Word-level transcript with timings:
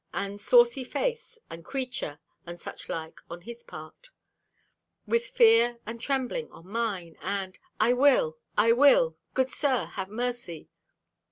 And 0.15 0.41
Saucy 0.41 0.83
face, 0.83 1.37
and 1.47 1.63
Creature, 1.63 2.19
and 2.47 2.59
such 2.59 2.89
like, 2.89 3.21
on 3.29 3.41
his 3.41 3.63
part 3.63 4.09
with 5.05 5.27
fear 5.27 5.77
and 5.85 6.01
trembling 6.01 6.51
on 6.51 6.67
mine; 6.67 7.19
and 7.21 7.59
"I 7.79 7.93
will, 7.93 8.39
I 8.57 8.71
will! 8.71 9.15
Good 9.35 9.49
Sir, 9.51 9.85
have 9.85 10.09
mercy!" 10.09 10.69